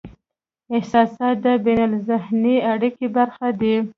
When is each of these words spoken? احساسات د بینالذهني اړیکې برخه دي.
احساسات 0.77 1.35
د 1.45 1.47
بینالذهني 1.65 2.55
اړیکې 2.73 3.07
برخه 3.17 3.47
دي. 3.61 3.75